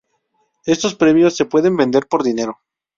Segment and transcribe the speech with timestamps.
[0.65, 2.57] Estos premios se pueden vender por dinero.